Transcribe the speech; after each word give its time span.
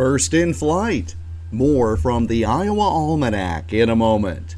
First 0.00 0.32
in 0.32 0.54
flight. 0.54 1.14
More 1.52 1.94
from 1.94 2.26
the 2.26 2.46
Iowa 2.46 2.80
Almanac 2.80 3.74
in 3.74 3.90
a 3.90 3.94
moment. 3.94 4.56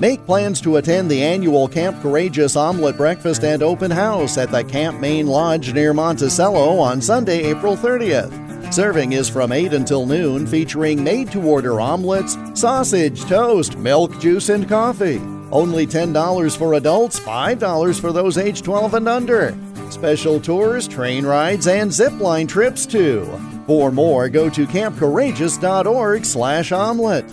Make 0.00 0.26
plans 0.26 0.60
to 0.62 0.78
attend 0.78 1.08
the 1.08 1.22
annual 1.22 1.68
Camp 1.68 2.02
Courageous 2.02 2.56
Omelet 2.56 2.96
Breakfast 2.96 3.44
and 3.44 3.62
Open 3.62 3.92
House 3.92 4.38
at 4.38 4.50
the 4.50 4.64
Camp 4.64 4.98
Main 4.98 5.28
Lodge 5.28 5.72
near 5.72 5.94
Monticello 5.94 6.80
on 6.80 7.00
Sunday, 7.00 7.44
April 7.44 7.76
30th. 7.76 8.74
Serving 8.74 9.12
is 9.12 9.28
from 9.28 9.52
8 9.52 9.72
until 9.72 10.04
noon, 10.04 10.48
featuring 10.48 11.04
made 11.04 11.30
to 11.30 11.40
order 11.40 11.80
omelets, 11.80 12.36
sausage, 12.54 13.22
toast, 13.26 13.78
milk, 13.78 14.20
juice, 14.20 14.48
and 14.48 14.68
coffee. 14.68 15.18
Only 15.52 15.86
$10 15.86 16.56
for 16.56 16.74
adults, 16.74 17.20
$5 17.20 18.00
for 18.00 18.12
those 18.12 18.36
age 18.36 18.62
12 18.62 18.94
and 18.94 19.08
under. 19.08 19.56
Special 19.94 20.40
tours, 20.40 20.88
train 20.88 21.24
rides, 21.24 21.68
and 21.68 21.92
zip 21.92 22.18
line 22.18 22.48
trips 22.48 22.84
too. 22.84 23.24
For 23.68 23.92
more, 23.92 24.28
go 24.28 24.50
to 24.50 24.66
campcourageous.org 24.66 26.24
slash 26.24 26.72
omelet. 26.72 27.24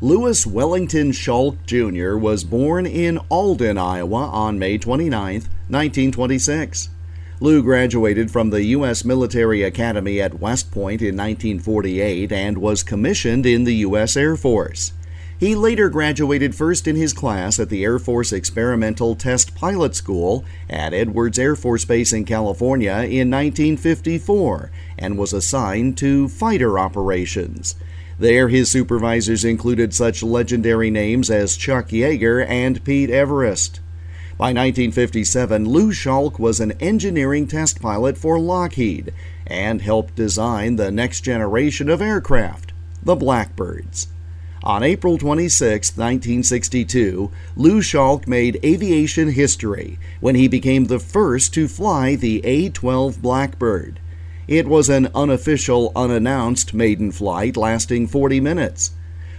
Louis 0.00 0.46
Wellington 0.46 1.10
Schalk 1.10 1.56
Jr. 1.66 2.16
was 2.16 2.44
born 2.44 2.86
in 2.86 3.18
Alden, 3.28 3.76
Iowa 3.76 4.26
on 4.26 4.60
May 4.60 4.78
29, 4.78 5.34
1926. 5.34 6.90
Lou 7.40 7.60
graduated 7.60 8.30
from 8.30 8.50
the 8.50 8.62
U.S. 8.66 9.04
Military 9.04 9.64
Academy 9.64 10.20
at 10.20 10.38
West 10.38 10.70
Point 10.70 11.02
in 11.02 11.16
1948 11.16 12.30
and 12.30 12.58
was 12.58 12.84
commissioned 12.84 13.46
in 13.46 13.64
the 13.64 13.74
U.S. 13.76 14.16
Air 14.16 14.36
Force. 14.36 14.92
He 15.36 15.56
later 15.56 15.88
graduated 15.88 16.54
first 16.54 16.86
in 16.86 16.94
his 16.94 17.12
class 17.12 17.58
at 17.58 17.68
the 17.68 17.82
Air 17.82 17.98
Force 17.98 18.32
Experimental 18.32 19.16
Test 19.16 19.54
Pilot 19.56 19.96
School 19.96 20.44
at 20.70 20.94
Edwards 20.94 21.38
Air 21.38 21.56
Force 21.56 21.84
Base 21.84 22.12
in 22.12 22.24
California 22.24 22.92
in 22.92 23.30
1954 23.30 24.70
and 24.96 25.18
was 25.18 25.32
assigned 25.32 25.98
to 25.98 26.28
fighter 26.28 26.78
operations. 26.78 27.74
There, 28.16 28.48
his 28.48 28.70
supervisors 28.70 29.44
included 29.44 29.92
such 29.92 30.22
legendary 30.22 30.88
names 30.88 31.28
as 31.30 31.56
Chuck 31.56 31.88
Yeager 31.88 32.46
and 32.48 32.84
Pete 32.84 33.10
Everest. 33.10 33.80
By 34.38 34.46
1957, 34.46 35.68
Lou 35.68 35.92
Schalk 35.92 36.38
was 36.38 36.60
an 36.60 36.72
engineering 36.80 37.48
test 37.48 37.80
pilot 37.80 38.16
for 38.16 38.38
Lockheed 38.38 39.12
and 39.46 39.82
helped 39.82 40.14
design 40.14 40.76
the 40.76 40.92
next 40.92 41.22
generation 41.22 41.88
of 41.88 42.00
aircraft, 42.00 42.72
the 43.02 43.16
Blackbirds. 43.16 44.08
On 44.64 44.82
April 44.82 45.18
26, 45.18 45.90
1962, 45.90 47.30
Lou 47.54 47.82
Schalk 47.82 48.26
made 48.26 48.58
aviation 48.64 49.28
history 49.28 49.98
when 50.20 50.36
he 50.36 50.48
became 50.48 50.86
the 50.86 50.98
first 50.98 51.52
to 51.52 51.68
fly 51.68 52.14
the 52.14 52.40
A 52.46 52.70
12 52.70 53.20
Blackbird. 53.20 54.00
It 54.48 54.66
was 54.66 54.88
an 54.88 55.08
unofficial, 55.14 55.92
unannounced 55.94 56.72
maiden 56.72 57.12
flight 57.12 57.58
lasting 57.58 58.06
40 58.06 58.40
minutes. 58.40 58.92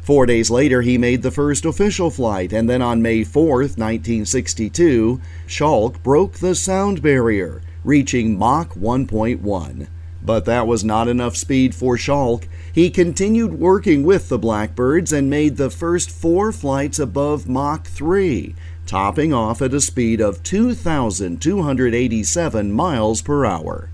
Four 0.04 0.28
days 0.28 0.52
later, 0.52 0.84
he 0.84 1.00
made 1.00 1.24
the 1.24 1.32
first 1.32 1.66
official 1.66 2.12
flight, 2.12 2.54
and 2.54 2.70
then 2.70 2.84
on 2.84 3.02
May 3.02 3.24
4, 3.24 3.62
1962, 3.62 5.20
Schalk 5.48 6.04
broke 6.04 6.34
the 6.34 6.54
sound 6.54 7.02
barrier, 7.02 7.64
reaching 7.84 8.38
Mach 8.38 8.76
1.1. 8.76 9.88
But 10.26 10.46
that 10.46 10.66
was 10.66 10.84
not 10.84 11.08
enough 11.08 11.38
speed 11.38 11.76
for 11.76 11.98
Schalk. 11.98 12.48
He 12.74 12.90
continued 12.90 13.60
working 13.60 14.04
with 14.04 14.28
the 14.28 14.40
Blackbirds 14.40 15.14
and 15.14 15.30
made 15.30 15.58
the 15.58 15.70
first 15.70 16.10
four 16.10 16.52
flights 16.52 16.98
above 16.98 17.48
Mach 17.48 17.86
3, 17.86 18.56
topping 18.88 19.34
off 19.34 19.62
at 19.62 19.76
a 19.76 19.80
speed 19.80 20.20
of 20.20 20.42
2,287 20.42 22.72
miles 22.72 23.22
per 23.22 23.46
hour. 23.46 23.92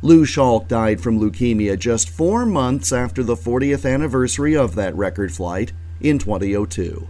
Lou 0.00 0.24
Schalk 0.24 0.68
died 0.68 1.00
from 1.00 1.18
leukemia 1.18 1.76
just 1.76 2.08
four 2.08 2.46
months 2.46 2.92
after 2.92 3.24
the 3.24 3.34
40th 3.34 3.84
anniversary 3.90 4.56
of 4.56 4.76
that 4.76 4.94
record 4.94 5.32
flight 5.32 5.72
in 6.00 6.20
2002. 6.20 7.08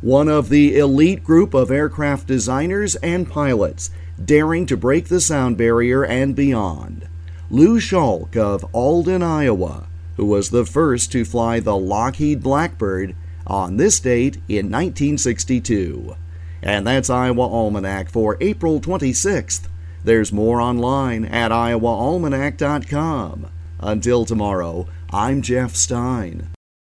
One 0.00 0.28
of 0.28 0.48
the 0.48 0.76
elite 0.76 1.22
group 1.22 1.54
of 1.54 1.70
aircraft 1.70 2.26
designers 2.26 2.96
and 2.96 3.30
pilots 3.30 3.90
daring 4.22 4.66
to 4.66 4.76
break 4.76 5.06
the 5.08 5.20
sound 5.20 5.56
barrier 5.56 6.04
and 6.04 6.34
beyond. 6.34 7.08
Lou 7.50 7.78
Schalk 7.78 8.36
of 8.36 8.64
Alden, 8.72 9.22
Iowa, 9.22 9.86
who 10.16 10.24
was 10.24 10.50
the 10.50 10.64
first 10.64 11.12
to 11.12 11.24
fly 11.24 11.60
the 11.60 11.76
Lockheed 11.76 12.42
Blackbird 12.42 13.14
on 13.46 13.76
this 13.76 14.00
date 14.00 14.36
in 14.48 14.70
1962. 14.70 16.16
And 16.62 16.86
that's 16.86 17.10
Iowa 17.10 17.46
Almanac 17.46 18.08
for 18.08 18.38
April 18.40 18.80
26th. 18.80 19.68
There's 20.02 20.32
more 20.32 20.60
online 20.60 21.26
at 21.26 21.50
iowaalmanac.com. 21.50 23.50
Until 23.80 24.24
tomorrow, 24.24 24.88
I'm 25.10 25.42
Jeff 25.42 25.74
Stein. 25.74 26.53